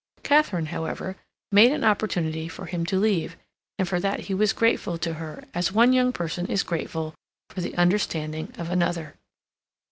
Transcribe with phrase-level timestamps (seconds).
[0.23, 1.15] Katharine, however,
[1.51, 3.37] made an opportunity for him to leave,
[3.77, 7.13] and for that he was grateful to her, as one young person is grateful
[7.51, 9.13] for the understanding of another.